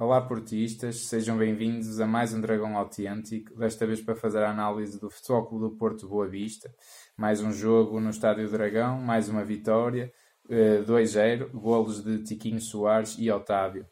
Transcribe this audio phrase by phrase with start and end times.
[0.00, 4.98] Olá portistas, sejam bem-vindos a mais um Dragão Autêntico, desta vez para fazer a análise
[4.98, 6.74] do Futebol Clube do Porto Boa Vista.
[7.18, 10.10] Mais um jogo no Estádio Dragão, mais uma vitória,
[10.48, 13.84] 2-0, eh, golos de Tiquinho Soares e Otávio.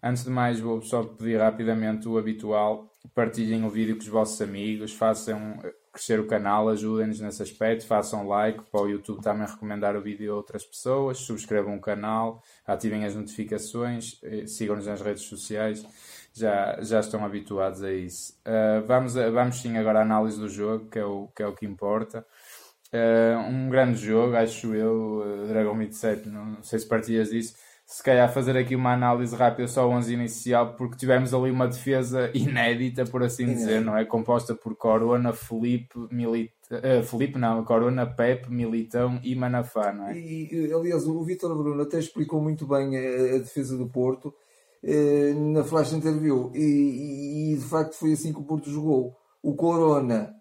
[0.00, 4.40] Antes de mais, vou só pedir rapidamente o habitual, partilhem o vídeo com os vossos
[4.40, 5.58] amigos, façam
[5.98, 10.32] crescer o canal, ajudem-nos nesse aspecto, façam like para o YouTube também recomendar o vídeo
[10.32, 15.84] a outras pessoas, subscrevam o canal, ativem as notificações, eh, sigam-nos nas redes sociais,
[16.32, 18.32] já, já estão habituados a isso.
[18.46, 21.52] Uh, vamos, vamos sim agora à análise do jogo, que é o que, é o
[21.52, 22.24] que importa.
[22.92, 27.56] Uh, um grande jogo, acho eu, Dragon Meat 7, não, não sei se partilhas disso
[27.90, 31.66] se calhar fazer aqui uma análise rápida só ao 11 inicial, porque tivemos ali uma
[31.66, 34.04] defesa inédita, por assim dizer, não é?
[34.04, 36.52] Composta por Corona, Felipe, Milita...
[36.70, 40.18] Uh, Felipe não, Corona, Pepe, Militão e Manafá, não é?
[40.18, 44.34] E, aliás, o Vitor Bruno até explicou muito bem a, a defesa do Porto
[44.84, 49.16] eh, na flash interview e, e, de facto foi assim que o Porto jogou.
[49.42, 50.34] O Corona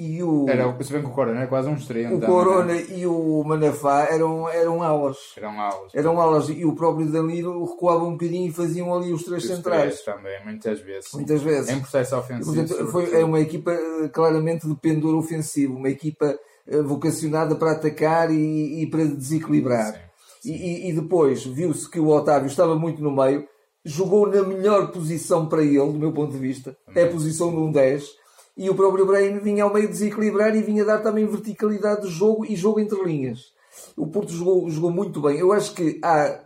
[0.00, 0.48] e o.
[0.48, 2.16] Era, se bem que o Corona é quase um extremo.
[2.16, 2.86] O Corona né?
[2.88, 5.18] e o Manafá eram, eram aulas.
[5.36, 5.94] Eram aulas.
[5.94, 6.48] Eram aulas.
[6.48, 10.00] E o próprio Danilo recuava um bocadinho e faziam ali os três os centrais.
[10.00, 11.12] Três também, muitas vezes.
[11.12, 11.68] Muitas vezes.
[11.68, 12.54] Em processo ofensivo.
[12.54, 15.76] Portanto, foi, é uma equipa eh, claramente de pendor ofensivo.
[15.76, 16.34] Uma equipa
[16.66, 19.92] eh, vocacionada para atacar e, e para desequilibrar.
[19.92, 20.00] Sim,
[20.40, 20.52] sim.
[20.54, 23.46] E, e depois viu-se que o Otávio estava muito no meio.
[23.84, 26.74] Jogou na melhor posição para ele, do meu ponto de vista.
[26.94, 28.19] É a posição de um 10
[28.60, 32.44] e o próprio Brahim vinha ao meio desequilibrar e vinha dar também verticalidade de jogo
[32.44, 33.54] e jogo entre linhas.
[33.96, 35.38] O Porto jogou, jogou muito bem.
[35.38, 36.42] Eu acho que há,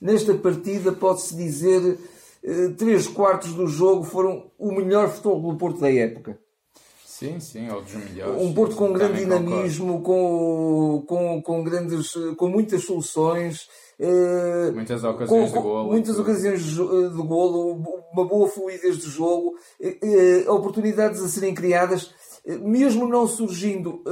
[0.00, 1.98] nesta partida, pode-se dizer,
[2.42, 6.38] eh, três quartos do jogo foram o melhor futebol do Porto da época.
[7.04, 8.40] Sim, sim, ou dos melhores.
[8.40, 13.68] Um Porto com grande dinamismo, com, com, com, grandes, com muitas soluções.
[14.02, 15.90] Uh, muitas ocasiões com, de golo.
[15.90, 22.14] Muitas ocasiões de golo, uma boa fluidez de jogo, uh, oportunidades a serem criadas,
[22.46, 24.02] mesmo não surgindo,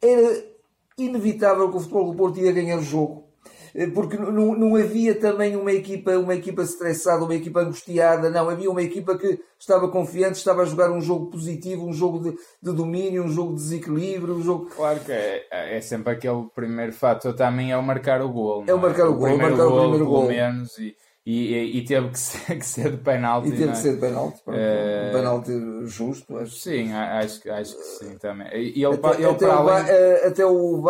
[0.00, 0.50] era
[0.96, 3.29] inevitável que o Futebol do Porto ia ganhar o jogo.
[3.74, 8.48] Eh, porque não, não havia também uma equipa, uma equipa estressada, uma equipa angustiada, não,
[8.48, 12.36] havia uma equipa que estava confiante, estava a jogar um jogo positivo, um jogo de,
[12.62, 14.66] de domínio, um jogo de desequilíbrio, um jogo...
[14.74, 18.64] Claro que é, é sempre aquele primeiro fator também é o marcar o gol.
[18.66, 20.28] É o marcar o, o gol, marcar o primeiro gol.
[20.28, 23.48] Menos, e, e, e, teve que ser, que ser de penalti.
[23.48, 23.72] E teve é?
[23.72, 25.52] que ser de penalti, pronto, uh, um penalti
[25.84, 26.36] justo.
[26.38, 26.56] Acho.
[26.56, 28.48] Sim, acho, acho que sim também.
[28.52, 29.84] E ele, até, ele até, o, além...
[29.88, 30.80] Eh, até o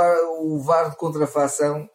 [0.41, 1.89] o VAR de contrafação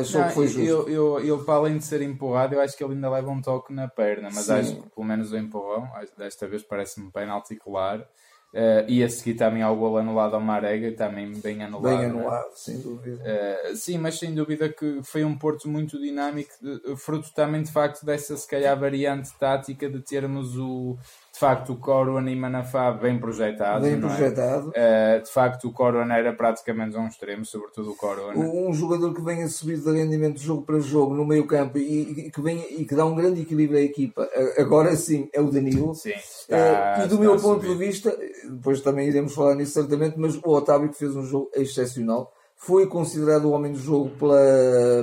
[0.00, 0.68] achou não, que foi justo.
[0.68, 3.40] Eu, eu, eu, para além de ser empurrado, eu acho que ele ainda leva um
[3.40, 4.52] toque na perna, mas Sim.
[4.54, 8.04] acho que pelo menos o empurrão, desta vez parece-me penalti claro.
[8.52, 11.96] Uh, e a seguir também ao gol anulado ao Marega, também bem anulado.
[11.96, 12.54] Bem anulado, né?
[12.54, 13.22] sem dúvida.
[13.24, 16.52] Uh, sim, mas sem dúvida que foi um Porto muito dinâmico,
[16.98, 21.76] fruto também de facto dessa, se calhar, variante tática de termos o, de facto o
[21.76, 23.82] Corona e Manafá bem projetados.
[23.82, 24.00] Bem é?
[24.00, 24.70] projetado.
[24.74, 25.18] É?
[25.18, 28.38] De facto o Corona era praticamente um extremo, sobretudo o Corona.
[28.38, 31.78] Um jogador que vem a subir de rendimento de jogo para jogo no meio campo
[31.78, 35.40] e, e, que, vem, e que dá um grande equilíbrio à equipa, agora sim é
[35.40, 35.96] o Danilo.
[35.96, 38.16] Sim, está, uh, e do meu ponto de vista,
[38.48, 42.32] depois também iremos falar nisso certamente, mas o Otávio que fez um jogo excepcional
[42.64, 44.38] foi considerado o homem do jogo pela,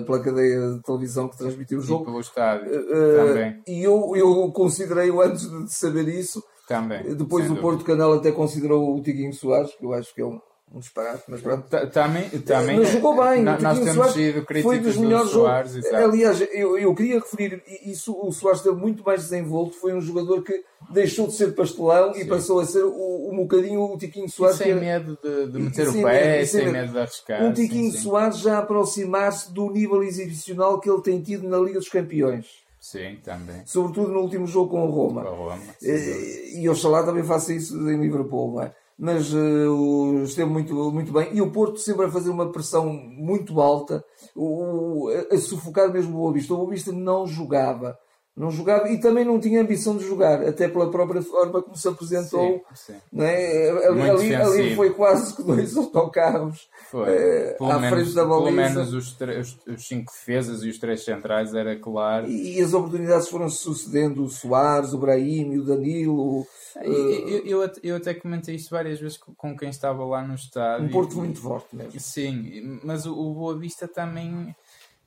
[0.06, 2.04] pela cadeia de televisão que transmitiu o jogo.
[2.04, 3.62] E pelo estádio, uh, também.
[3.68, 6.42] E eu, eu considerei-o antes de saber isso.
[6.68, 7.04] Também.
[7.16, 10.40] Depois o Porto Canal até considerou o Tiquinho Soares, que eu acho que é um,
[10.72, 11.68] um disparate, mas pronto.
[11.92, 12.78] Também, também.
[12.78, 13.44] Mas jogou bem.
[13.44, 15.86] Nós, temos Soares sido críticos foi dos melhores jogos.
[15.92, 18.16] Aliás, eu, eu queria referir isso.
[18.16, 19.76] O Soares esteve muito mais desenvolto.
[19.76, 22.22] Foi um jogador que deixou de ser pastelão sim.
[22.22, 24.60] e passou a ser o, um bocadinho o Tiquinho Soares.
[24.60, 24.80] E sem era...
[24.80, 27.44] medo de, de meter o pé, sem, sem medo de arriscar.
[27.44, 31.80] Um Tiquinho sim, Soares já aproximar-se do nível exibicional que ele tem tido na Liga
[31.80, 32.46] dos Campeões.
[32.80, 33.64] Sim, também.
[33.66, 35.24] Sobretudo no último jogo com o Roma.
[35.24, 38.72] Com Roma e, e oxalá também faça isso em Liverpool, não é?
[39.00, 41.30] Mas uh, esteve muito, muito bem.
[41.34, 44.04] E o Porto sempre a fazer uma pressão muito alta,
[44.36, 46.54] o, a, a sufocar mesmo o Boa Vista.
[46.54, 47.98] O Boa Vista não jogava.
[48.40, 51.86] Não jogava e também não tinha ambição de jogar, até pela própria forma como se
[51.90, 52.64] apresentou.
[52.74, 53.00] Sim, sim.
[53.12, 53.70] Não é?
[53.86, 57.10] ali, ali, ali, foi quase que dois autocarros foi.
[57.10, 58.46] Eh, à menos, frente da baliza.
[58.46, 62.30] Pelo menos os, os, os, cinco defesas e os três centrais era claro.
[62.30, 66.48] E, e as oportunidades foram sucedendo: o Soares, o Brahim, o Danilo,
[66.82, 70.88] eu, eu, eu, até comentei isto várias vezes com quem estava lá no estádio.
[70.88, 72.00] Um Porto muito forte mesmo.
[72.00, 74.56] Sim, mas o, o Boa Vista também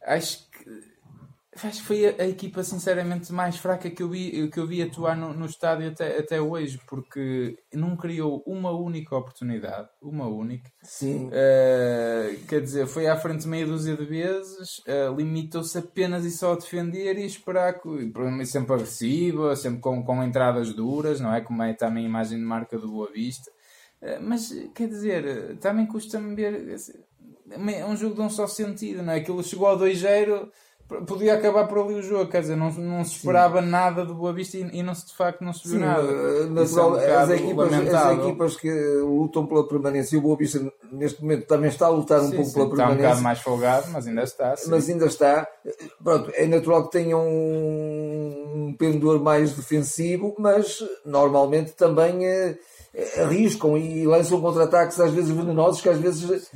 [0.05, 0.91] acho que
[1.64, 4.82] Acho que foi a, a, equipa, sinceramente, mais fraca que eu vi, que eu vi
[4.82, 9.88] atuar no, no estádio até, até hoje, porque não criou uma única oportunidade.
[10.00, 10.70] Uma única.
[10.82, 11.29] Sim.
[11.29, 16.53] Uh, quer dizer, foi à frente meia dúzia de vezes, uh, limitou-se apenas e só
[16.53, 18.12] a defender e esperar, que,
[18.44, 21.41] sempre agressiva, sempre com, com entradas duras, não é?
[21.41, 23.50] Como é também a imagem de marca do Boa Vista.
[24.03, 26.76] Uh, mas, quer dizer, também custa-me ver.
[27.50, 29.17] É um jogo de um só sentido, não é?
[29.19, 30.50] Aquilo chegou ao 2-0
[31.06, 33.68] podia acabar por ali o jogo, quer dizer, não, não se esperava Sim.
[33.68, 36.02] nada do Boa Vista e, e, não se, de facto não se viu Sim, nada.
[36.02, 40.36] Eh, natural, é um as, equipas, as equipas que lutam pela permanência, e o Boa
[40.36, 42.92] Vista neste momento também está a lutar um sim, pouco sim, pela permanência.
[42.92, 44.56] Está um bocado mais folgado, mas ainda está.
[44.56, 44.70] Sim.
[44.70, 45.48] Mas ainda está.
[46.02, 52.24] Pronto, é natural que tenham um pendor mais defensivo, mas normalmente também.
[52.26, 52.58] Eh,
[53.16, 56.50] arriscam e lançam contra-ataques às vezes venenosos que às vezes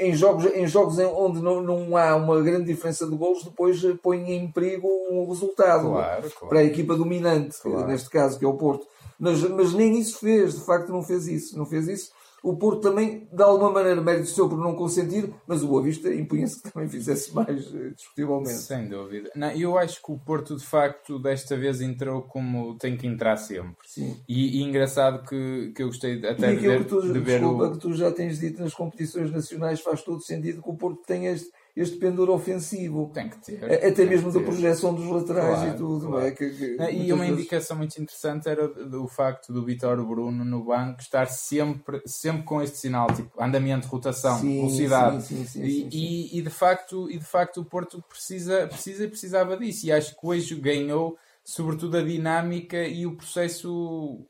[0.00, 4.32] em jogos, em jogos onde não, não há uma grande diferença de golos depois põem
[4.32, 6.48] em perigo um resultado claro, claro.
[6.48, 7.86] para a equipa dominante, claro.
[7.86, 8.84] neste caso que é o Porto.
[9.16, 12.10] Mas, mas nem isso fez, de facto não fez isso, não fez isso
[12.46, 16.14] o Porto também, de alguma maneira, mérito seu por não consentir, mas o Boa Vista
[16.14, 18.58] impunha-se que também fizesse mais, eh, discutivelmente.
[18.58, 19.32] Sem dúvida.
[19.34, 23.36] Não, eu acho que o Porto, de facto, desta vez entrou como tem que entrar
[23.36, 23.74] sempre.
[23.84, 24.16] Sim.
[24.28, 27.40] E, e engraçado que, que eu gostei até e de ver, que tu, de ver
[27.40, 27.72] desculpa, o...
[27.72, 31.32] que tu já tens dito nas competições nacionais faz todo sentido que o Porto tenha
[31.32, 33.10] este este pendor ofensivo.
[33.12, 33.86] Tem que ter.
[33.86, 36.06] Até mesmo da projeção dos laterais claro, e tudo.
[36.06, 36.26] Claro.
[36.26, 36.30] É?
[36.30, 37.38] Que, que, e uma vezes...
[37.38, 38.66] indicação muito interessante era
[38.98, 43.86] o facto do Vitor Bruno no banco estar sempre, sempre com este sinal, tipo andamento,
[43.88, 45.22] rotação, sim, velocidade.
[45.22, 49.08] Sim, sim, e, e, e, de facto, e de facto o Porto precisa, precisa e
[49.08, 49.86] precisava disso.
[49.86, 54.26] E acho que hoje ganhou sobretudo a dinâmica e o processo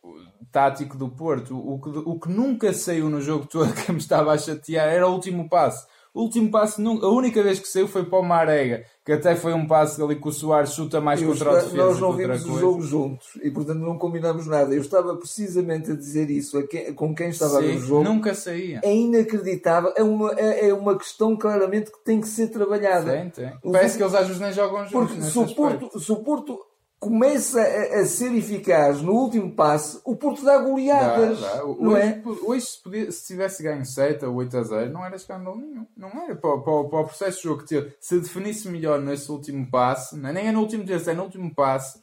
[0.52, 1.56] tático do Porto.
[1.56, 5.08] O que, o que nunca saiu no jogo todo que me estava a chatear era
[5.08, 5.86] o último passo.
[6.16, 9.52] O último passe, a única vez que saiu foi para o Marega, que até foi
[9.52, 11.76] um passe ali que o Soares chuta mais eu contra o defesa.
[11.76, 14.74] Nós não vimos o jogo juntos e, portanto, não combinamos nada.
[14.74, 17.80] Eu estava precisamente a dizer isso a quem, com quem estava Sim, a ver o
[17.80, 18.04] jogo.
[18.04, 18.80] Nunca saía.
[18.82, 19.92] É inacreditável.
[19.94, 23.12] É uma, é, é uma questão claramente que tem que ser trabalhada.
[23.12, 23.70] Tem, tem.
[23.70, 25.12] Parece que eles às vezes nem jogam juntos.
[25.12, 26.58] Porque se o, Porto, se o Porto
[27.06, 31.40] começa a, a, ser eficaz no último passe, o Porto dá goleadas.
[31.40, 31.62] Dá, dá.
[31.62, 32.22] Não hoje, é?
[32.26, 35.86] hoje, se, podia, se tivesse ganho 7 ou 8 a 0, não era escândalo nenhum.
[35.96, 36.34] Não era.
[36.34, 40.16] Para, para, para o processo de jogo que teve, se definisse melhor nesse último passe,
[40.16, 40.32] é?
[40.32, 41.98] nem é no último terço, é no último passe,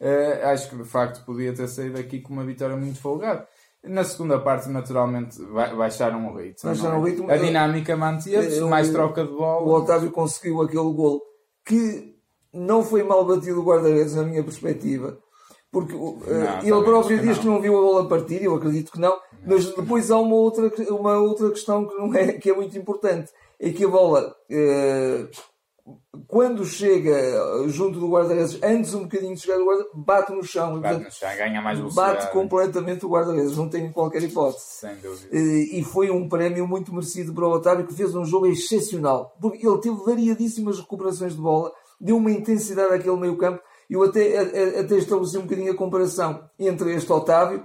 [0.00, 3.46] uh, acho que de facto podia ter saído aqui com uma vitória muito folgada.
[3.84, 5.38] Na segunda parte, naturalmente,
[5.76, 6.70] baixaram o ritmo.
[6.70, 6.98] Baixaram é?
[6.98, 7.30] o ritmo.
[7.30, 9.66] A dinâmica manteve-se, mais troca de bola.
[9.66, 11.20] O Otávio conseguiu aquele gol
[11.64, 12.15] que
[12.56, 15.18] não foi mal batido o guarda-redes na minha perspectiva.
[15.70, 16.18] Porque uh,
[16.62, 20.10] ele próprio diz que não viu a bola partir, eu acredito que não, mas depois
[20.10, 23.30] há uma outra, uma outra questão que, não é, que é muito importante.
[23.60, 25.28] É que a bola, uh,
[26.26, 27.14] quando chega
[27.68, 30.80] junto do guarda-redes, antes um bocadinho de chegar ao guarda bate no chão.
[30.80, 32.18] Bate no chão, ganha mais velocidade.
[32.20, 34.64] Bate completamente o guarda-redes, não tem qualquer hipótese.
[34.64, 35.28] Sem dúvida.
[35.30, 39.36] Uh, e foi um prémio muito merecido para o Otávio, que fez um jogo excepcional.
[39.40, 41.70] Porque ele teve variadíssimas recuperações de bola
[42.00, 43.62] deu uma intensidade àquele meio campo.
[43.88, 47.64] Eu até, até estabeleci um bocadinho a comparação entre este Otávio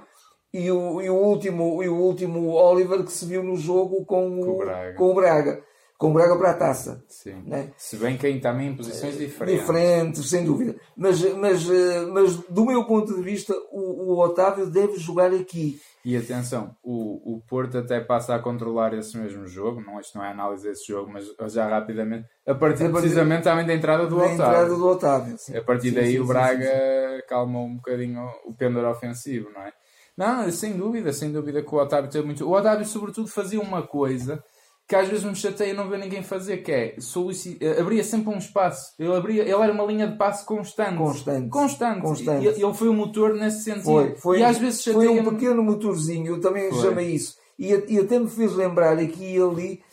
[0.53, 4.41] e o, e o, último, e o último Oliver que se viu no jogo com,
[4.41, 4.93] com o Braga.
[4.95, 5.70] Com o Braga
[6.01, 7.03] com o Braga para a taça.
[7.07, 7.43] Sim.
[7.45, 7.69] Né?
[7.77, 9.61] Se bem que aí também em posições diferentes.
[9.61, 10.75] Diferentes, sem dúvida.
[10.97, 15.79] Mas, mas, eh, mas do meu ponto de vista, o, o Otávio deve jogar aqui.
[16.03, 20.25] E atenção, o, o Porto até passa a controlar esse mesmo jogo, não, isto não
[20.25, 24.07] é análise desse jogo, mas já rapidamente, a partir, a partir precisamente também da entrada
[24.07, 24.33] do da Otávio.
[24.33, 25.35] entrada do Otávio.
[25.37, 25.55] Sim.
[25.55, 29.71] A partir sim, daí sim, o Braga calmou um bocadinho o pendor ofensivo, não é?
[30.17, 32.43] Não, sem dúvida, sem dúvida que o Otávio teve muito.
[32.43, 34.43] O Otávio, sobretudo, fazia uma coisa
[34.91, 37.57] que às vezes me chateia não ver ninguém fazer, que é solicit...
[37.79, 38.93] abria sempre um espaço.
[38.99, 39.43] Ele, abria...
[39.43, 40.97] ele era uma linha de passo constante.
[40.97, 41.47] Constante.
[41.47, 42.01] Constante.
[42.01, 42.43] constante.
[42.43, 43.85] E, ele foi o motor nesse sentido.
[43.85, 46.81] Foi, foi, e às vezes chateia Foi um pequeno motorzinho, eu também foi.
[46.81, 47.37] chamei isso.
[47.57, 49.90] E, e até me fez lembrar aqui e ali eh,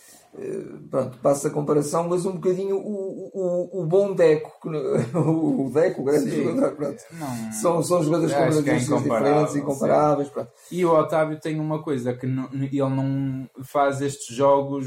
[0.90, 6.04] pronto, passa a comparação, mas um bocadinho o, o, o bom Deco, o Deco, o
[6.04, 7.02] grande Sim, jogador, pronto.
[7.12, 10.28] Não, são, são jogadores com características é diferentes, incomparáveis.
[10.28, 10.50] Pronto.
[10.70, 14.86] E o Otávio tem uma coisa que não, ele não faz estes jogos,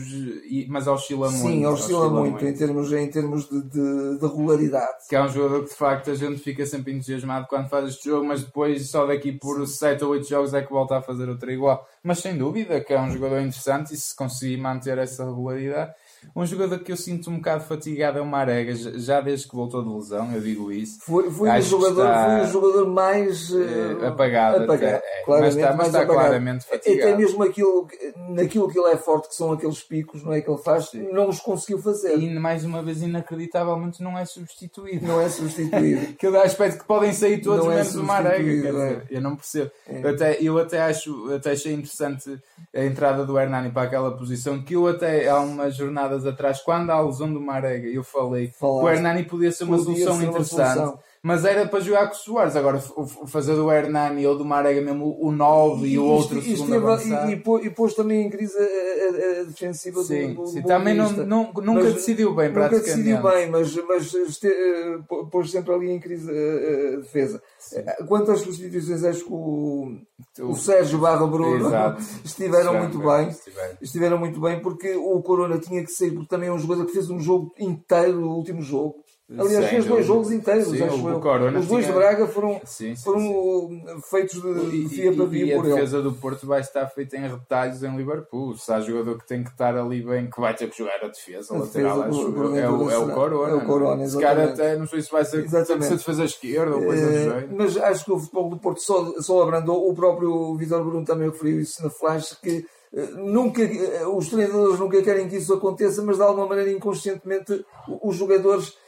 [0.67, 1.51] mas oscila Sim, muito.
[1.51, 5.08] Sim, oscila, oscila muito, muito, em termos, em termos de, de, de, regularidade.
[5.10, 8.10] Que é um jogador que de facto a gente fica sempre entusiasmado quando faz este
[8.10, 11.29] jogo, mas depois só daqui por 7 ou 8 jogos é que volta a fazer
[11.29, 11.88] outra igual.
[12.03, 15.93] Mas sem dúvida que é um jogador interessante e se conseguir manter essa regularidade,
[16.36, 19.84] um jogador que eu sinto um bocado fatigado é o Marega, já desde que voltou
[19.84, 21.00] de lesão, eu digo isso.
[21.01, 25.56] Foi, foi, o, jogador, está, foi o jogador mais uh, apagado, apagado até, é, mas
[25.56, 27.01] está, mas está claramente fatigado.
[27.01, 27.88] Até mesmo aquilo,
[28.30, 31.10] naquilo que ele é forte, que são aqueles picos não é, que ele faz, Sim.
[31.12, 32.18] não os conseguiu fazer.
[32.18, 35.06] E mais uma vez, inacreditavelmente, não é substituído.
[35.06, 36.13] Não é substituído.
[36.16, 38.84] que dá aspecto que podem sair todos não é menos é o Marega.
[38.84, 39.01] É.
[39.10, 39.72] eu não percebo.
[39.88, 40.01] É.
[40.04, 42.40] Eu, até, eu até acho, até achei interessante
[42.74, 45.75] a entrada do Hernani para aquela posição, que eu até há umas
[46.12, 49.77] jornadas atrás, quando a lesão do Marega, eu falei que o Hernani podia ser uma
[49.77, 50.77] podia solução ser interessante.
[50.77, 52.56] Uma solução mas era para jogar com o Soares.
[52.56, 52.80] Agora,
[53.28, 56.74] fazer do Hernani ou do Marega mesmo o 9 e, e o outro e, segundo
[56.74, 60.63] e, e, e, pôs também em crise a, a, a defensiva sim, do, do sim.
[60.63, 65.51] Também não, não, nunca mas, decidiu bem, Nunca decidiu bem, mas, mas este, uh, pôs
[65.51, 67.42] sempre ali em crise a, a defesa.
[67.60, 67.84] Sim.
[68.08, 70.00] Quanto às substituições, acho que o,
[70.40, 71.70] o Sérgio Barra Bruno
[72.25, 73.30] estiveram muito bem.
[73.30, 73.78] Estiveram.
[73.80, 76.94] estiveram muito bem porque o Corona tinha que sair, porque também é um jogador que
[76.94, 78.96] fez um jogo inteiro, o último jogo
[79.38, 81.60] Aliás, fez dois jogos inteiros, sim, acho eu.
[81.60, 85.66] Os dois de Braga foram, sim, sim, foram feitos de, de fia para via por
[85.66, 85.70] ele.
[85.70, 88.58] E a defesa do Porto vai estar feita em retalhos em Liverpool.
[88.58, 91.08] Se há jogador que tem que estar ali bem, que vai ter que jogar a
[91.08, 93.52] defesa, a lateral, acho do, é, o, é o Corona.
[93.52, 95.86] É o Corona, Esse cara até, não sei se vai ser, exatamente.
[95.86, 97.56] ser defesa esquerda ou coisa do é, jeito.
[97.56, 99.90] Mas acho que o futebol do Porto só, só abrandou.
[99.90, 104.80] O próprio Vitor Bruno também referiu isso na flash, que eh, nunca, eh, os treinadores
[104.80, 107.66] nunca querem que isso aconteça, mas de alguma maneira inconscientemente
[108.04, 108.81] os jogadores eh,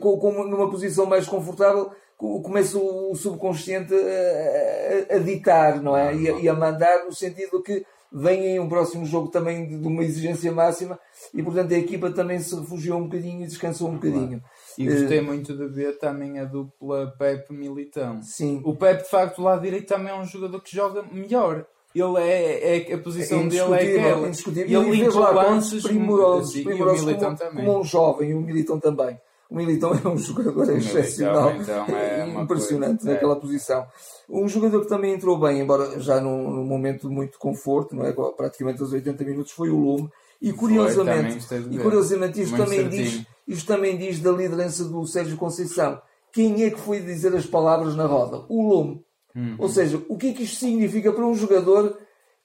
[0.00, 6.14] com, com, numa posição mais confortável, começa o subconsciente a, a, a ditar, não é?
[6.14, 9.78] E a, e a, mandar no sentido que vem em um próximo jogo também de,
[9.78, 10.98] de, uma exigência máxima
[11.32, 14.40] e, portanto, a equipa também se refugiou um bocadinho e descansou um bocadinho.
[14.78, 18.22] E gostei muito de ver também a dupla Pepe Militão.
[18.22, 18.60] Sim.
[18.64, 21.66] O Pepe, de facto, lá direito também é um jogador que joga melhor.
[21.94, 24.26] Ele é, é a posição é dele é aquela.
[24.26, 24.82] Indiscutível.
[24.82, 29.18] Ele, ele lances primorosos, primorosos como, como um jovem, e o Militão também.
[29.50, 33.40] O Militão é um jogador excepcional, então é impressionante coisa, naquela é.
[33.40, 33.86] posição.
[34.28, 38.04] Um jogador que também entrou bem, embora já num, num, momento de muito conforto, não
[38.04, 38.12] é?
[38.36, 40.10] praticamente aos 80 minutos, foi o Lume.
[40.40, 45.36] E curiosamente, foi, e curiosamente isto, também diz, isto também diz da liderança do Sérgio
[45.36, 46.00] Conceição.
[46.32, 48.44] Quem é que foi dizer as palavras na roda?
[48.48, 49.04] O Lume.
[49.34, 49.56] Uhum.
[49.58, 51.96] Ou seja, o que é que isto significa para um jogador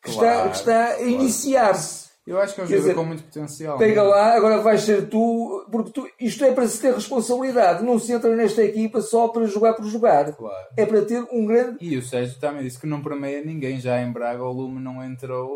[0.02, 1.10] que, claro, está, que está a claro.
[1.10, 2.09] iniciar-se?
[2.30, 3.78] Eu acho que é um jogador dizer, com muito potencial.
[3.80, 4.16] Pega mesmo.
[4.16, 7.84] lá, agora vais ser tu, porque tu, isto é para se ter responsabilidade.
[7.84, 10.32] Não se entra nesta equipa só para jogar por jogar.
[10.36, 10.68] Claro.
[10.78, 11.78] É para ter um grande.
[11.82, 13.80] E o Sérgio também disse que não permeia ninguém.
[13.80, 15.50] Já em Braga o Lume não entrou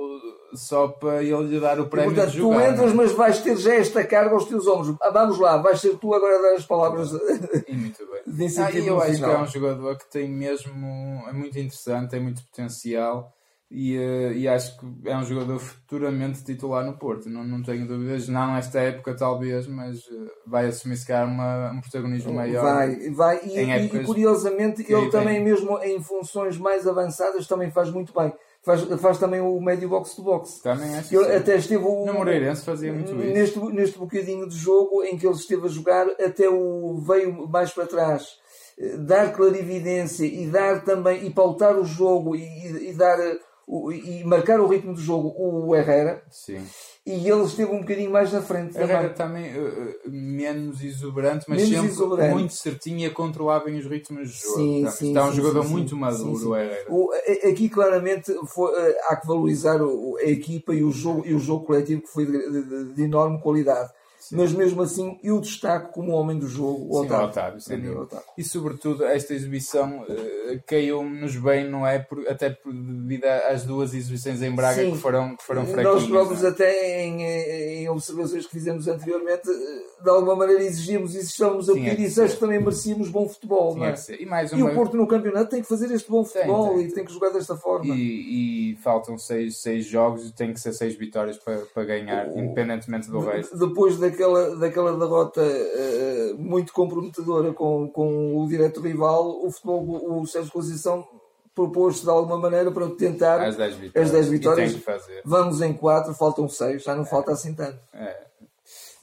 [0.55, 2.65] só para ele lhe dar o prémio e, portanto, de jogar.
[2.65, 4.95] Tu entras, mas vais ter já esta carga aos teus ombros.
[4.99, 7.11] Ah, vamos lá, vais ser tu agora a dar as palavras
[7.69, 8.47] e muito bem.
[8.47, 8.59] de.
[8.59, 11.23] Ah, eu acho que é um jogador que tem mesmo.
[11.27, 13.31] é muito interessante, tem muito potencial
[13.75, 17.87] e, uh, e acho que é um jogador futuramente titular no Porto, não, não tenho
[17.87, 22.61] dúvidas, não nesta época talvez, mas uh, vai assumir se calhar uma, um protagonismo maior.
[22.61, 27.89] Vai, vai, e, e, e curiosamente ele também mesmo em funções mais avançadas também faz
[27.89, 28.31] muito bem.
[28.61, 30.61] Faz, faz também o médio box to box.
[30.61, 33.33] Também acho ele até esteve o, no Moreirense fazia muito isso.
[33.33, 37.73] Neste, neste bocadinho de jogo em que ele esteve a jogar, até o veio mais
[37.73, 38.37] para trás
[38.77, 43.17] eh, dar clarividência e dar também e pautar o jogo e, e dar
[43.67, 46.23] o, e marcar o ritmo do jogo o Herrera.
[46.29, 46.65] Sim.
[47.05, 48.77] E ele esteve um bocadinho mais na frente.
[48.77, 52.33] Herrera também, uh, menos exuberante, mas menos sempre exuberante.
[52.33, 54.55] muito certinho e a controlar bem os ritmos do jogo.
[54.55, 56.85] Sim, sim, está um sim, jogador sim, muito maduro, o Herrera.
[56.89, 57.09] O,
[57.49, 61.65] aqui claramente foi, uh, há que valorizar a equipa e o jogo, e o jogo
[61.65, 63.91] coletivo que foi de, de, de enorme qualidade.
[64.35, 67.27] Mas mesmo assim, eu destaco como homem do jogo o Otávio.
[67.27, 68.25] Otávio, sem Otávio.
[68.37, 71.99] E sobretudo, esta exibição uh, caiu-nos bem, não é?
[71.99, 74.91] Por, até por, devido às duas exibições em Braga Sim.
[74.91, 76.01] que foram, que foram fraquinhas.
[76.01, 76.47] Nós próprios, é?
[76.47, 81.99] até em, em, observações que fizemos anteriormente, de alguma maneira exigimos e estamos a pedir
[81.99, 82.21] isso.
[82.21, 84.21] Acho que também merecíamos bom futebol, Tinha não é?
[84.21, 84.59] E, mais uma...
[84.59, 86.87] e o Porto no campeonato tem que fazer este bom futebol tem, tem.
[86.87, 87.93] e tem que jogar desta forma.
[87.93, 92.27] E, e, faltam seis, seis jogos e tem que ser seis vitórias para, para ganhar,
[92.27, 92.39] o...
[92.39, 93.57] independentemente do resto.
[93.57, 100.25] Depois daquela, daquela derrota uh, muito comprometedora com, com o direto rival, o futebol, o
[100.25, 101.07] Sérgio Conceição
[101.53, 104.05] propôs-se de alguma maneira para tentar as 10 vitórias.
[104.07, 104.83] As 10 vitórias.
[105.23, 107.05] Vamos em 4, faltam 6, já não é.
[107.05, 107.79] falta assim tanto.
[107.93, 108.27] É.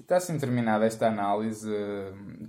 [0.01, 1.71] Está assim terminada esta análise.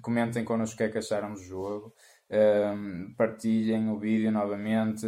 [0.02, 1.94] Comentem connosco o que é que acharam do jogo.
[2.32, 5.06] Um, partilhem o vídeo novamente,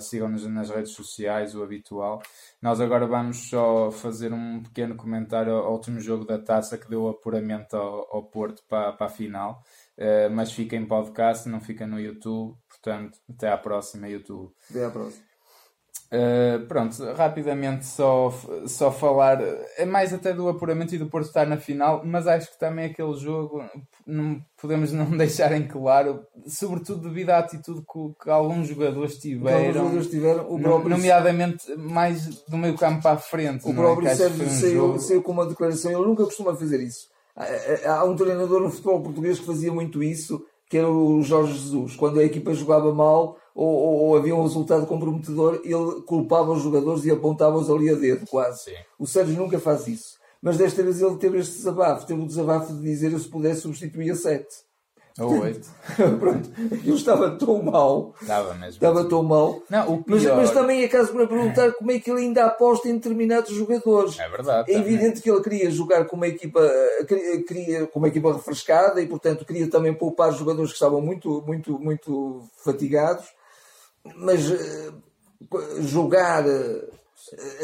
[0.00, 2.22] sigam-nos nas redes sociais, o habitual.
[2.60, 7.08] Nós agora vamos só fazer um pequeno comentário ao último jogo da taça que deu
[7.08, 9.60] apuramento ao, ao Porto para, para a final.
[9.98, 12.56] Uh, mas fica em podcast, não fica no YouTube.
[12.68, 14.52] Portanto, até à próxima, YouTube.
[14.70, 15.32] Até à próxima.
[16.12, 18.30] Uh, pronto, rapidamente só,
[18.66, 19.38] só falar,
[19.78, 22.84] é mais até do apuramento e do Porto estar na final, mas acho que também
[22.84, 23.64] aquele jogo
[24.06, 29.72] não podemos não deixar em claro, sobretudo devido à atitude que, que alguns jogadores tiveram,
[29.72, 30.90] jogadores tiveram o próprio...
[30.90, 33.66] nomeadamente mais do meio campo para a frente.
[33.66, 33.74] O é?
[33.74, 34.14] próprio é?
[34.14, 34.98] Sérgio um saiu, jogo...
[35.00, 37.10] saiu com uma declaração, ele nunca costuma fazer isso.
[37.86, 41.96] Há um treinador no futebol português que fazia muito isso, que era o Jorge Jesus.
[41.96, 46.62] Quando a equipa jogava mal, ou, ou, ou, havia um resultado comprometedor, ele culpava os
[46.62, 48.64] jogadores e apontava-os ali a dedo, quase.
[48.64, 48.76] Sim.
[48.98, 50.21] O Sérgio nunca faz isso.
[50.42, 53.60] Mas desta vez ele teve este desabafo, teve o desabafo de dizer eu se pudesse
[53.60, 54.46] substituir a 7.
[55.20, 55.70] Ou 8.
[56.18, 56.50] Pronto,
[56.84, 58.14] eu estava tão mal.
[58.20, 58.74] Estava mesmo.
[58.74, 59.62] Estava tão mal.
[59.68, 60.04] Não, pior...
[60.06, 63.54] mas, mas também é caso para perguntar como é que ele ainda aposta em determinados
[63.54, 64.18] jogadores.
[64.18, 64.72] É verdade.
[64.72, 66.60] É evidente que ele queria jogar com uma equipa,
[67.46, 71.78] queria, com uma equipa refrescada e, portanto, queria também poupar jogadores que estavam muito, muito,
[71.78, 73.26] muito fatigados
[74.16, 75.02] mas uh,
[75.80, 76.88] jogar uh,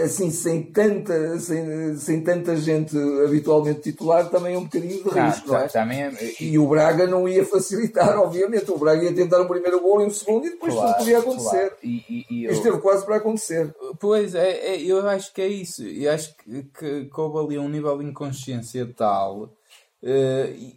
[0.02, 5.28] assim sem tanta, sem, sem tanta gente habitualmente titular também é um bocadinho de ah,
[5.28, 5.68] risco, não, não é?
[5.68, 6.12] Também é...
[6.40, 8.70] E o Braga não ia facilitar, obviamente.
[8.70, 11.18] O Braga ia tentar um primeiro gol e um segundo e depois claro, tudo podia
[11.18, 11.70] acontecer.
[11.70, 11.76] Claro.
[11.82, 12.52] E, e, e eu...
[12.52, 13.74] Esteve quase para acontecer.
[14.00, 15.82] Pois, é, é, eu acho que é isso.
[15.82, 19.50] Eu acho que, que, que houve ali um nível de inconsciência tal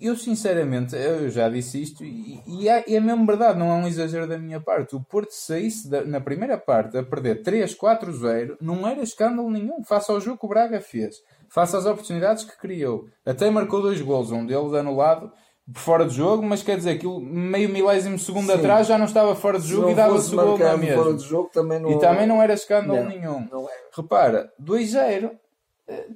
[0.02, 3.88] eu sinceramente, eu já disse isto e, e, é, é, mesmo verdade, não é um
[3.88, 4.96] exagero da minha parte.
[4.96, 10.12] O Porto saísse da, na primeira parte a perder 3-4-0 não era escândalo nenhum, face
[10.12, 13.06] ao jogo que o Braga fez, face às oportunidades que criou.
[13.26, 15.32] Até marcou dois gols, um deles anulado
[15.76, 18.54] fora de jogo, mas quer dizer, aquilo meio milésimo segundo Sim.
[18.54, 21.48] atrás já não estava fora de jogo e dava-se o gol na mesma.
[21.54, 21.92] Também não...
[21.92, 23.48] E também não era escândalo não, nenhum.
[23.50, 25.32] Não Repara, 2-0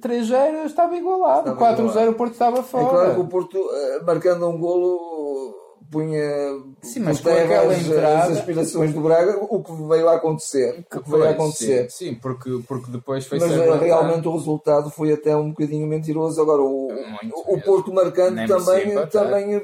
[0.00, 2.84] 3-0 estava igualado, 4-0 o Porto estava fora.
[2.84, 5.54] É claro que o Porto, eh, marcando um golo,
[5.90, 6.20] punha
[6.82, 8.18] sim, mas com aquela as, entrada...
[8.24, 10.84] as aspirações do Braga, o que veio a acontecer.
[10.90, 11.90] O que veio a acontecer.
[11.90, 15.86] Sim, sim, porque, porque depois foi Mas eh, realmente o resultado foi até um bocadinho
[15.86, 16.40] mentiroso.
[16.40, 16.88] Agora, o,
[17.48, 19.62] o Porto marcando também, também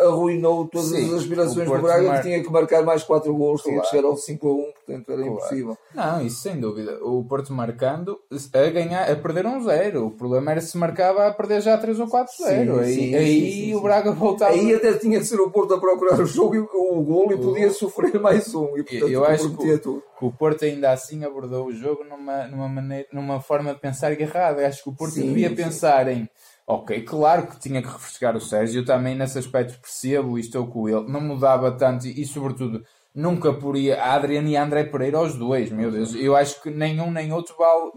[0.00, 2.16] arruinou todas Sim, as aspirações do Braga mar...
[2.16, 3.76] que tinha que marcar mais 4 gols, claro.
[3.76, 5.32] tinha que chegar ao 5 a 1, portanto era claro.
[5.32, 5.78] impossível.
[5.94, 6.98] Não, isso sem dúvida.
[7.02, 8.18] O Porto marcando
[8.52, 10.06] a ganhar, a perder um 0.
[10.06, 12.80] O problema era se marcava a perder já 3 ou 4 0.
[12.80, 14.52] Aí, sim, aí sim, o Braga voltava.
[14.52, 17.36] Aí até tinha de ser o Porto a procurar o jogo e o gol e
[17.36, 18.76] podia sofrer mais um.
[18.76, 20.02] E, portanto, eu acho que, tudo.
[20.18, 24.18] que o Porto ainda assim abordou o jogo numa, numa, maneira, numa forma de pensar
[24.18, 24.66] errada.
[24.66, 26.28] Acho que o Porto devia pensar em
[26.72, 30.68] Ok, claro que tinha que refrescar o Sérgio, eu também nesse aspecto percebo e estou
[30.68, 31.10] com ele.
[31.10, 36.14] Não mudava tanto e, sobretudo, nunca poria Adriano e André Pereira aos dois, meu Deus.
[36.14, 37.90] Eu acho que nenhum nem outro vale,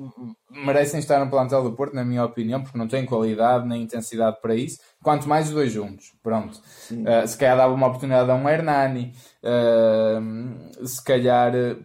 [0.49, 4.41] merecem estar no plantel do Porto, na minha opinião, porque não têm qualidade nem intensidade
[4.41, 4.79] para isso.
[5.03, 6.59] Quanto mais os dois juntos, pronto.
[6.91, 11.77] Uh, se calhar dava uma oportunidade a um Hernani, uh, se calhar eh,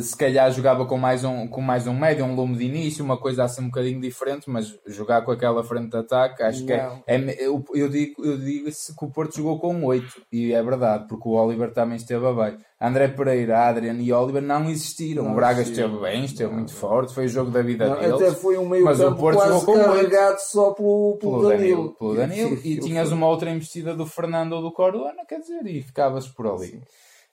[0.00, 3.16] se calhar jogava com mais um, com mais um médio, um lume de início, uma
[3.16, 6.66] coisa assim um bocadinho diferente, mas jogar com aquela frente de ataque, acho não.
[6.66, 10.52] que é, é eu, eu, digo, eu digo que o Porto jogou com 8, e
[10.52, 12.58] é verdade, porque o Oliver também esteve abaixo.
[12.80, 15.24] André Pereira, Adriano e Oliver não existiram.
[15.24, 16.58] Não o Braga esteve bem, esteve não.
[16.58, 18.14] muito forte, foi o jogo da vida não, deles.
[18.14, 21.58] Até foi um meio mas o Porto quase carregado só pelo, pelo, pelo Danilo.
[21.58, 21.94] Danilo.
[21.94, 22.58] Pelo Danilo.
[22.68, 26.28] E, e tinhas uma outra investida do Fernando ou do Corona, quer dizer, e ficavas
[26.28, 26.68] por ali.
[26.68, 26.82] Sim.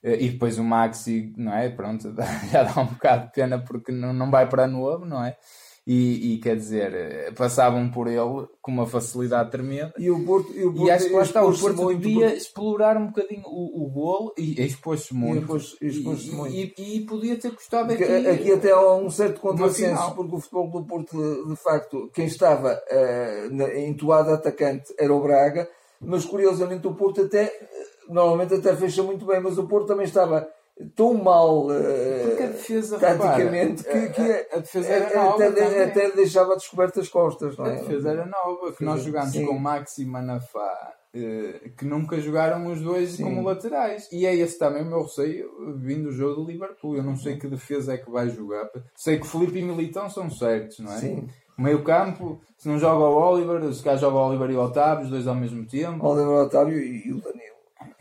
[0.04, 1.70] Eh, e depois o Maxi, não é?
[1.70, 2.14] Pronto,
[2.52, 5.36] já dá um bocado de pena porque não, não vai para novo, não é?
[5.88, 9.94] E, e, quer dizer, eh, passavam por ele com uma facilidade tremenda.
[10.00, 12.26] E, o Porto, e, o Porto, e acho que lá está, o Porto porque...
[12.26, 15.56] explorar um bocadinho o, o golo e expôs-se muito.
[15.80, 16.56] E, expôs muito.
[16.56, 18.04] E, e, podia ter custado aqui.
[18.04, 22.82] Aqui até há um certo contrassenso, porque o futebol do Porto, de facto, quem estava
[22.92, 25.70] uh, entoado atacante era o Braga,
[26.02, 27.54] mas curiosamente o Porto até
[28.10, 30.48] normalmente até fecha muito bem, mas o Porto também estava
[30.96, 36.12] tão mal uh, a defesa, taticamente que, que a, a, defesa era nova até, até
[36.12, 37.58] deixava descobertas as costas.
[37.58, 37.72] Não é?
[37.72, 39.46] A defesa era nova, que nós jogámos Sim.
[39.46, 40.94] com Maxi e Manafá.
[41.16, 43.24] Uh, que nunca jogaram os dois Sim.
[43.24, 44.10] como laterais.
[44.12, 46.98] E é esse também o meu receio vindo do jogo do Liverpool.
[46.98, 48.70] Eu não sei que defesa é que vai jogar.
[48.94, 50.98] Sei que Felipe e Militão são certos, não é?
[50.98, 51.26] Sim.
[51.58, 55.06] Meio campo, se não joga o Oliver, se cá joga o Oliver e o Otávio,
[55.06, 56.06] os dois ao mesmo tempo.
[56.06, 57.55] Oliver, Otávio e o Danilo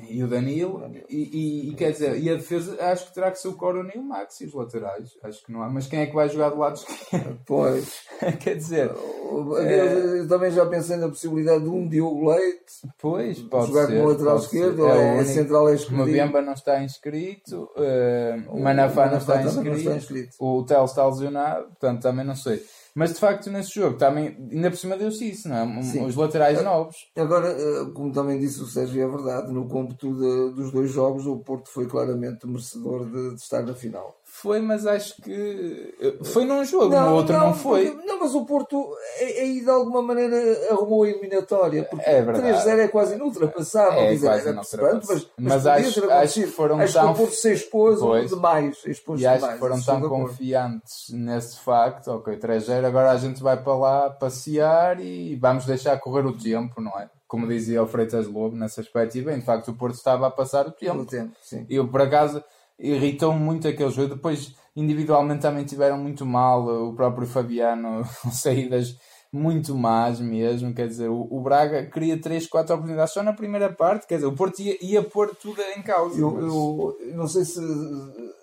[0.09, 3.39] e o Danilo, E, e, e, quer dizer, e a defesa acho que terá que
[3.39, 6.01] ser o Corona e o Max e os laterais, acho que não há, mas quem
[6.01, 7.41] é que vai jogar do lado esquerdo?
[7.45, 8.03] Pois,
[8.41, 10.21] quer dizer, é...
[10.21, 14.09] eu também já pensei na possibilidade de um Diogo Leite pois, pode jogar ser, como
[14.09, 16.09] lateral esquerdo, é, é central é escolhido.
[16.09, 21.07] Mbemba não está inscrito, uh, Manafá, não, está inscrito, não está inscrito, o Tel está
[21.07, 22.63] lesionado, portanto também não sei.
[22.95, 25.83] Mas de facto nesse jogo também, ainda por cima deu-se isso, não é?
[25.83, 26.07] Sim.
[26.07, 27.11] Os laterais novos.
[27.17, 31.27] Agora, eh, como também disse o Sérgio, é verdade, no cômputo de, dos dois jogos
[31.27, 34.17] o Porto foi claramente merecedor de, de estar na final.
[34.37, 35.95] Foi, mas acho que
[36.25, 37.93] foi num jogo, não, no outro não, não foi.
[37.93, 40.37] Porque, não, mas o Porto aí de alguma maneira
[40.73, 41.85] arrumou a eliminatória.
[41.85, 44.01] Porque é 3-0 é quase inultrapassável.
[44.01, 44.95] É, dizer, quase inultrapassável.
[44.97, 47.07] Mas, mas, mas acho, acho que foram acho tão.
[47.07, 48.83] Que o Porto se expôs pois, demais.
[48.85, 52.09] Expôs e acho demais, que foram tão confiantes nesse facto.
[52.09, 56.81] Ok, 3-0, agora a gente vai para lá passear e vamos deixar correr o tempo,
[56.81, 57.09] não é?
[57.29, 59.17] Como dizia o Freitas Lobo nesse aspecto.
[59.17, 61.03] E bem, de facto, o Porto estava a passar o tempo.
[61.03, 61.65] O tempo sim.
[61.71, 62.43] E eu, por acaso
[62.79, 64.15] irritou muito aquele jogo.
[64.15, 66.67] Depois, individualmente, também tiveram muito mal.
[66.89, 68.97] O próprio Fabiano, saídas
[69.35, 70.73] muito más mesmo.
[70.73, 74.07] Quer dizer, o, o, Braga queria 3, 4 oportunidades só na primeira parte.
[74.07, 76.19] Quer dizer, o Porto ia, ia pôr tudo em causa.
[76.19, 76.45] Eu, mas...
[76.45, 77.61] eu, eu não sei se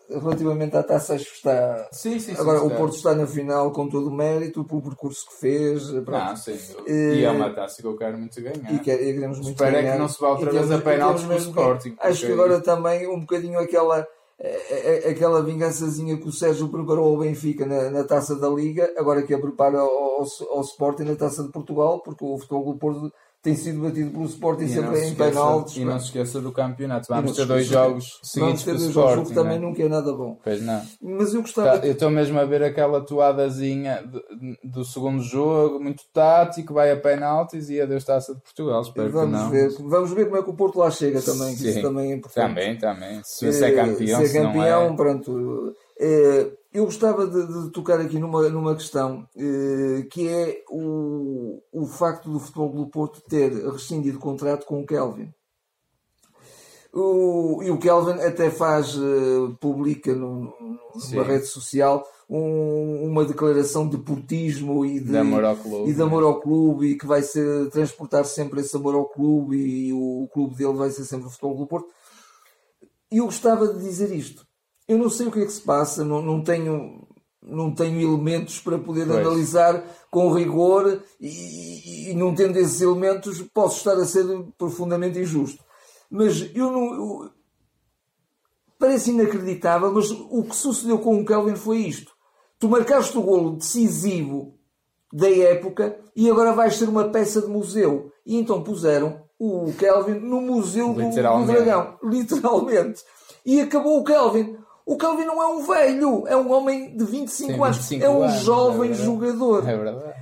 [0.09, 1.87] relativamente à taça acho que está.
[1.93, 5.39] Sim, sim, Agora o Porto está na final com todo o mérito pelo percurso que
[5.39, 5.89] fez.
[5.89, 6.15] Pronto.
[6.15, 6.57] Ah, sim.
[6.85, 8.73] E é uma taça que eu quero muito ganhar.
[8.73, 9.89] E, quer, e queremos muito Espero ganhar.
[9.89, 11.95] é que não se vá outra vez a penaltis com o Sporting.
[11.99, 14.07] Acho que agora também um bocadinho aquela é, é,
[15.09, 19.33] aquela vingançazinha que o Sérgio preparou ao Benfica na, na taça da Liga, agora que
[19.33, 23.13] a prepara ao, ao, ao Sporting na taça de Portugal, porque o Futebol do Porto
[23.41, 25.77] tem sido batido pelo Sporting e sempre em penaltis.
[25.77, 27.07] E não se esqueça do campeonato.
[27.09, 30.37] Vamos ter dois jogos seguidos Vamos ter dois jogos, que também nunca é nada bom.
[30.43, 30.81] Pois não.
[31.01, 31.79] Mas eu gostava.
[31.79, 34.21] Tá, eu estou mesmo a ver aquela toadazinha do,
[34.63, 38.81] do, segundo jogo, muito tático, vai a penaltis e adeus taça de Portugal.
[38.81, 39.49] Espero vamos que não.
[39.49, 41.69] Ver, vamos ver como é que o Porto lá chega também, que Sim.
[41.69, 42.47] isso também é importante.
[42.47, 43.21] Também, também.
[43.23, 44.95] Se, se é campeão, se é campeão, se é...
[44.95, 45.75] pronto.
[45.99, 51.85] É, eu gostava de, de, tocar aqui numa, numa questão eh, que é o, o
[51.85, 55.33] facto do Futebol do Porto ter rescindido o contrato com o Kelvin.
[56.93, 60.53] O, e o Kelvin até faz, uh, publica no,
[61.09, 65.93] numa rede social um, uma declaração de portismo e de, de, amor ao clube, e
[65.93, 69.93] de amor ao clube e que vai ser, transportar sempre esse amor ao clube e
[69.93, 71.87] o, o clube dele vai ser sempre o Futebol do Porto.
[73.09, 74.45] E eu gostava de dizer isto
[74.91, 77.07] eu não sei o que é que se passa, não, não tenho
[77.41, 79.19] não tenho elementos para poder pois.
[79.19, 84.25] analisar com rigor e, e, não tendo esses elementos posso estar a ser
[84.57, 85.63] profundamente injusto.
[86.09, 86.93] Mas eu não.
[86.93, 87.31] Eu,
[88.77, 92.11] parece inacreditável, mas o que sucedeu com o Kelvin foi isto.
[92.59, 94.53] Tu marcaste o golo decisivo
[95.11, 98.11] da época e agora vais ser uma peça de museu.
[98.25, 101.97] E então puseram o Kelvin no Museu do, do Dragão.
[102.03, 103.01] Literalmente.
[103.43, 104.57] E acabou o Kelvin.
[104.91, 108.09] O Kelvin não é um velho, é um homem de 25 Sim, anos, 25 é
[108.09, 109.59] um anos, jovem é jogador.
[109.69, 110.15] É verdade.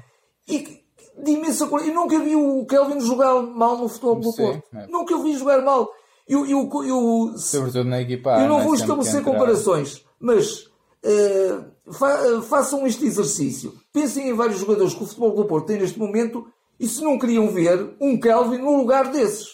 [0.47, 0.83] E
[1.23, 1.87] de imensa coisa.
[1.87, 4.63] Eu nunca vi o Kelvin jogar mal no futebol do Porto.
[4.75, 4.85] É.
[4.85, 5.89] Nunca o vi jogar mal.
[6.27, 8.39] Eu, eu, eu, Sobretudo na equipa.
[8.39, 10.67] Eu não vou estabelecer comparações, mas
[11.03, 13.73] uh, fa façam este exercício.
[13.91, 16.45] Pensem em vários jogadores que o futebol do Porto tem neste momento
[16.79, 19.47] e se não queriam ver um Kelvin no lugar desses.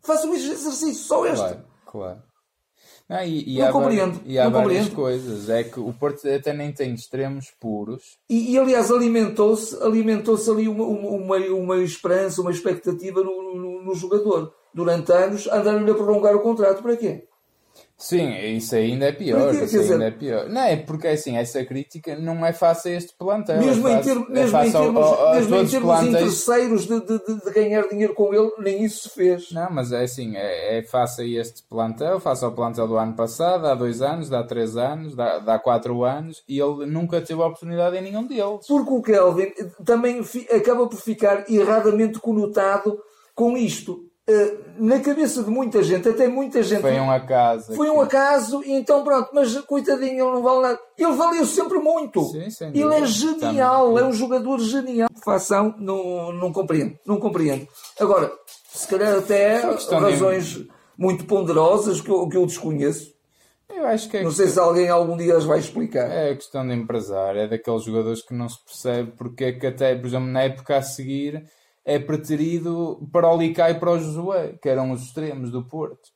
[0.00, 1.36] Façam este exercício, só este.
[1.36, 2.33] Claro, claro.
[3.08, 4.20] Não, e, e não há compreendo.
[4.24, 4.94] E há várias compreendo.
[4.94, 5.48] coisas.
[5.50, 8.18] É que o Porto até nem tem extremos puros.
[8.28, 13.94] E, e aliás, alimentou-se alimentou ali uma, uma, uma esperança, uma expectativa no, no, no
[13.94, 14.54] jogador.
[14.72, 16.82] Durante anos, andaram-lhe a prolongar o contrato.
[16.82, 17.28] Para quê?
[17.96, 19.54] Sim, isso ainda é pior.
[19.54, 20.48] Isso dizer, ainda é pior.
[20.48, 23.62] Não, é porque assim, essa crítica não é fácil a este plantel.
[23.62, 27.00] Mesmo é em, ter, mesmo é em termos, ao, ao, mesmo em termos interesseiros de,
[27.00, 29.50] de, de, ganhar dinheiro com ele, nem isso se fez.
[29.52, 33.14] Não, mas é assim, é, é fácil a este plantel, face ao plantel do ano
[33.14, 37.40] passado, há dois anos, há três anos, há, há quatro anos, e ele nunca teve
[37.40, 38.66] a oportunidade em nenhum deles.
[38.66, 39.50] Porque o Kelvin
[39.82, 40.20] também
[40.54, 42.98] acaba por ficar erradamente conotado
[43.34, 44.13] com isto eh,
[44.78, 46.80] na cabeça de muita gente, até muita gente.
[46.80, 47.74] Foi um acaso.
[47.74, 50.80] Foi um acaso, e então pronto, mas coitadinho, ele não vale nada.
[50.96, 52.22] Ele valeu sempre muito.
[52.24, 54.04] Sim, ele é genial, Também.
[54.04, 55.08] é um jogador genial.
[55.22, 57.68] Fação, não, não compreendo, não compreendo.
[58.00, 58.32] Agora,
[58.72, 60.68] se calhar até razões de...
[60.96, 63.12] muito ponderosas que eu, que eu desconheço.
[63.68, 66.10] Eu acho que é não sei se alguém algum dia as vai explicar.
[66.10, 69.66] É a questão de empresário, é daqueles jogadores que não se percebe porque é que
[69.66, 71.44] até, por exemplo, na época a seguir
[71.84, 76.10] é preterido para o Licai e para o Josué, que eram os extremos do Porto.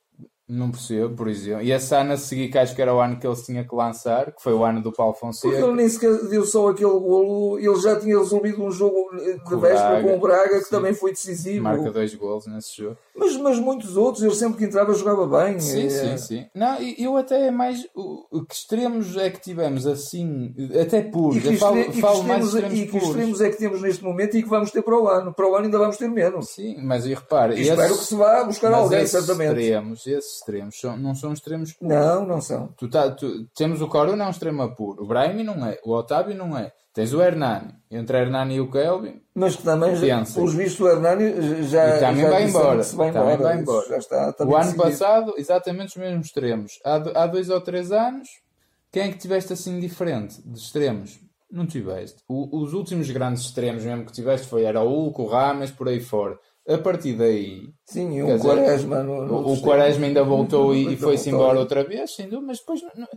[0.49, 1.61] Não percebo, por exemplo.
[1.61, 3.75] E esse ano a seguir, que acho que era o ano que eles tinham que
[3.75, 5.47] lançar, que foi o ano do Paulo Fonseca.
[5.47, 9.55] Porque ele nem sequer deu só aquele golo, ele já tinha resolvido um jogo de
[9.55, 10.71] véspera com o Braga, que sim.
[10.71, 11.63] também foi decisivo.
[11.63, 12.97] Marca dois golos nesse jogo.
[13.15, 15.59] Mas, mas muitos outros, ele sempre que entrava jogava bem.
[15.59, 15.89] Sim, é...
[15.89, 16.45] sim, sim.
[16.55, 17.85] Não, eu até é mais.
[17.93, 21.37] O, que extremos é que tivemos assim, até puros.
[21.37, 24.03] E que, falo, e que falo mais extremos, e que extremos é que temos neste
[24.03, 25.31] momento e que vamos ter para o ano.
[25.31, 26.49] Para o ano ainda vamos ter menos.
[26.49, 27.55] Sim, mas e repare.
[27.55, 29.59] E espero que se vá buscar alguém, esses certamente.
[29.59, 31.95] Extremos, esses extremos são, não são extremos puros.
[31.95, 32.67] Não, não são.
[32.77, 35.03] Tu tá, tu, temos o Corona, é um extremo puro.
[35.03, 35.79] O Brahimi não é.
[35.83, 36.71] O Otávio não é.
[36.93, 37.73] Tens o Hernani.
[37.91, 39.21] Entre o Hernani e o Kelvin.
[39.33, 42.83] Mas que também, já, pelos vistos, o Hernani já, e também já vai embora.
[42.83, 43.37] vai também embora.
[43.37, 43.87] vai embora.
[43.87, 46.79] Já está, o ano passado, exatamente os mesmos extremos.
[46.83, 48.27] Há, há dois ou três anos,
[48.91, 51.19] Quem é que tiveste assim diferente de extremos?
[51.51, 52.23] Não tiveste.
[52.27, 55.87] O, os últimos grandes extremos mesmo que tiveste foi era o Hulk, o Rames, por
[55.87, 56.37] aí fora.
[56.69, 57.67] A partir daí.
[57.83, 59.01] Sim, o Quaresma.
[59.01, 62.81] No, no o, Quaresma ainda voltou e, foi-se embora outra vez, sem dúvida, mas depois.
[62.95, 63.07] Não,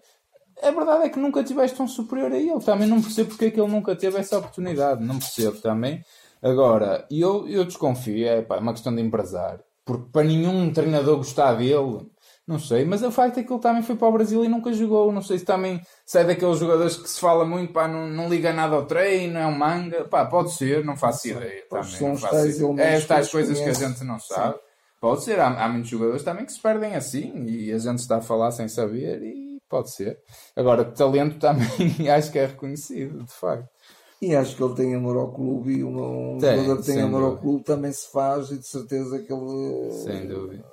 [0.62, 2.60] a verdade é que nunca tiveste um superior a ele.
[2.60, 5.04] Também não percebo porque é que ele nunca teve essa oportunidade.
[5.04, 6.02] Não percebo também.
[6.40, 9.60] Agora, eu, eu desconfio, é pá, é uma questão de empresário.
[9.84, 12.06] Porque para nenhum treinador gostar dele,
[12.46, 14.72] não sei, mas o facto é que ele também foi para o Brasil e nunca
[14.72, 15.12] jogou.
[15.12, 18.28] Não sei se também se é daqueles jogadores que se fala muito, pá, não, não
[18.28, 20.04] liga nada ao treino, é um manga.
[20.06, 21.64] Pá, pode ser, não faço ideia.
[21.70, 22.80] Também, são faço.
[22.80, 24.54] É estas coisas que a gente não sabe.
[24.54, 24.60] Sim.
[25.00, 28.18] Pode ser, há, há muitos jogadores também que se perdem assim e a gente está
[28.18, 30.18] a falar sem saber e pode ser.
[30.56, 31.66] Agora, talento também
[32.10, 33.68] acho que é reconhecido, de facto.
[34.20, 37.00] E acho que ele tem amor ao clube e um, um tem, jogador que tem
[37.00, 37.36] amor dúvida.
[37.36, 39.92] ao clube também se faz e de certeza que ele.
[39.92, 40.72] Sem dúvida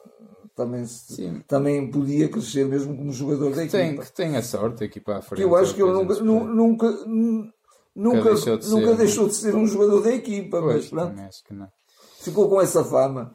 [0.60, 3.78] também, se, também podia crescer mesmo como jogador da equipa.
[3.78, 5.42] Tem, que tem a sorte a equipa à frente.
[5.42, 7.54] Eu acho que ele nunca, nunca, nunca,
[7.96, 11.72] nunca, deixou de, nunca ser, deixou de ser um jogador da equipa, pois, mas pronto.
[12.20, 13.34] Ficou com essa fama.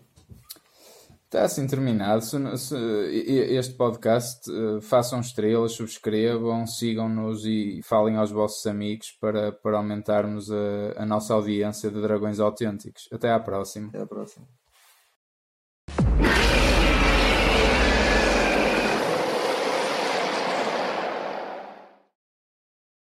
[1.25, 2.23] Está assim terminado.
[2.23, 9.51] Se, se, este podcast uh, façam estrelas, subscrevam, sigam-nos e falem aos vossos amigos para,
[9.51, 13.09] para aumentarmos a, a nossa audiência de dragões autênticos.
[13.11, 13.89] Até à próxima.
[13.89, 14.47] Até à próxima.